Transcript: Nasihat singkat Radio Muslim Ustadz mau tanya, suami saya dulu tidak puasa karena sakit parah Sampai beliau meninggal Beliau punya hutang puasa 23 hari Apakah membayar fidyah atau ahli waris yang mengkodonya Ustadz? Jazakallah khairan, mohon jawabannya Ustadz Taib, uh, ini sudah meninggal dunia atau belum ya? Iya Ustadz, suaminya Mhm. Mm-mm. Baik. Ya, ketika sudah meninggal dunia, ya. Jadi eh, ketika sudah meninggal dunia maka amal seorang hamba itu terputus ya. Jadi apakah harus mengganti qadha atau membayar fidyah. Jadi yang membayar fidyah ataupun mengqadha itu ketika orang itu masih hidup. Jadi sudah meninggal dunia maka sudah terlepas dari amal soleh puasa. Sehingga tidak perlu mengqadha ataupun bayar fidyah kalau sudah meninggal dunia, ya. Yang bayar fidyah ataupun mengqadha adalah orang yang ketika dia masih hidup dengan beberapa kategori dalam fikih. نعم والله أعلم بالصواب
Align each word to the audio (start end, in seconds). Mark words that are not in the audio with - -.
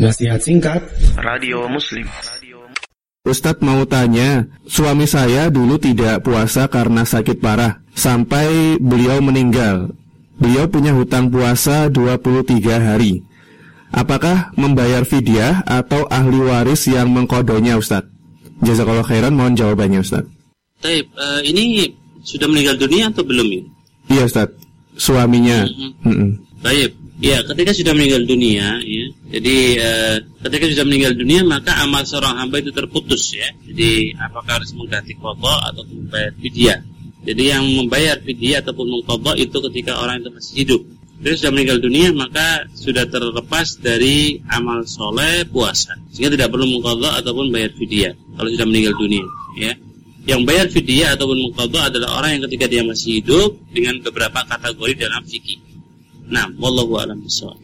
Nasihat 0.00 0.40
singkat 0.40 0.80
Radio 1.20 1.68
Muslim 1.68 2.08
Ustadz 3.28 3.60
mau 3.60 3.84
tanya, 3.84 4.48
suami 4.64 5.04
saya 5.04 5.52
dulu 5.52 5.76
tidak 5.76 6.24
puasa 6.24 6.64
karena 6.64 7.04
sakit 7.04 7.44
parah 7.44 7.84
Sampai 7.92 8.80
beliau 8.80 9.20
meninggal 9.20 9.92
Beliau 10.40 10.64
punya 10.64 10.96
hutang 10.96 11.28
puasa 11.28 11.92
23 11.92 12.56
hari 12.72 13.20
Apakah 13.92 14.56
membayar 14.56 15.04
fidyah 15.04 15.60
atau 15.68 16.08
ahli 16.08 16.40
waris 16.40 16.88
yang 16.88 17.12
mengkodonya 17.12 17.76
Ustadz? 17.76 18.08
Jazakallah 18.64 19.04
khairan, 19.04 19.36
mohon 19.36 19.60
jawabannya 19.60 20.00
Ustadz 20.00 20.32
Taib, 20.80 21.04
uh, 21.20 21.44
ini 21.44 21.92
sudah 22.24 22.48
meninggal 22.48 22.80
dunia 22.80 23.12
atau 23.12 23.28
belum 23.28 23.44
ya? 23.44 23.62
Iya 24.08 24.22
Ustadz, 24.24 24.56
suaminya 24.96 25.68
Mhm. 25.68 25.90
Mm-mm. 26.00 26.30
Baik. 26.64 27.01
Ya, 27.22 27.38
ketika 27.46 27.70
sudah 27.70 27.94
meninggal 27.94 28.26
dunia, 28.26 28.82
ya. 28.82 29.06
Jadi 29.30 29.78
eh, 29.78 30.16
ketika 30.42 30.66
sudah 30.74 30.84
meninggal 30.90 31.14
dunia 31.14 31.46
maka 31.46 31.70
amal 31.86 32.02
seorang 32.02 32.34
hamba 32.34 32.58
itu 32.58 32.74
terputus 32.74 33.30
ya. 33.30 33.46
Jadi 33.62 34.10
apakah 34.18 34.58
harus 34.58 34.74
mengganti 34.74 35.14
qadha 35.14 35.70
atau 35.70 35.86
membayar 35.86 36.34
fidyah. 36.42 36.82
Jadi 37.22 37.42
yang 37.46 37.62
membayar 37.78 38.18
fidyah 38.18 38.66
ataupun 38.66 38.86
mengqadha 38.90 39.38
itu 39.38 39.54
ketika 39.70 40.02
orang 40.02 40.18
itu 40.18 40.34
masih 40.34 40.54
hidup. 40.66 40.82
Jadi 41.22 41.34
sudah 41.38 41.52
meninggal 41.54 41.78
dunia 41.78 42.08
maka 42.10 42.66
sudah 42.74 43.06
terlepas 43.06 43.78
dari 43.78 44.42
amal 44.50 44.82
soleh 44.82 45.46
puasa. 45.46 45.94
Sehingga 46.10 46.34
tidak 46.34 46.50
perlu 46.50 46.66
mengqadha 46.66 47.22
ataupun 47.22 47.54
bayar 47.54 47.70
fidyah 47.78 48.18
kalau 48.34 48.50
sudah 48.50 48.66
meninggal 48.66 48.98
dunia, 48.98 49.22
ya. 49.54 49.72
Yang 50.26 50.40
bayar 50.42 50.66
fidyah 50.74 51.14
ataupun 51.14 51.38
mengqadha 51.38 51.94
adalah 51.94 52.18
orang 52.18 52.34
yang 52.34 52.42
ketika 52.50 52.66
dia 52.66 52.82
masih 52.82 53.22
hidup 53.22 53.54
dengan 53.70 54.02
beberapa 54.02 54.42
kategori 54.42 54.94
dalam 54.98 55.22
fikih. 55.22 55.71
نعم 56.32 56.56
والله 56.60 56.98
أعلم 57.00 57.20
بالصواب 57.20 57.56